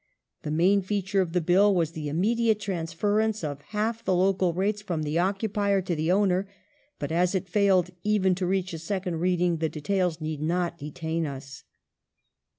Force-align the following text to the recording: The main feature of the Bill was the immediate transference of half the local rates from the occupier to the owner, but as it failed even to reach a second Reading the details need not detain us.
The 0.41 0.49
main 0.49 0.81
feature 0.81 1.21
of 1.21 1.31
the 1.31 1.41
Bill 1.41 1.75
was 1.75 1.91
the 1.91 2.09
immediate 2.09 2.59
transference 2.59 3.43
of 3.43 3.61
half 3.61 4.03
the 4.03 4.15
local 4.15 4.51
rates 4.51 4.81
from 4.81 5.03
the 5.03 5.19
occupier 5.19 5.79
to 5.83 5.95
the 5.95 6.11
owner, 6.11 6.47
but 6.97 7.11
as 7.11 7.35
it 7.35 7.47
failed 7.47 7.91
even 8.01 8.33
to 8.33 8.47
reach 8.47 8.73
a 8.73 8.79
second 8.79 9.17
Reading 9.19 9.57
the 9.57 9.69
details 9.69 10.19
need 10.19 10.41
not 10.41 10.79
detain 10.79 11.27
us. 11.27 11.65